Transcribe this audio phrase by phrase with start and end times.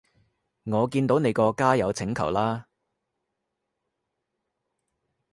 [0.63, 2.65] 我見到你個加友請求啦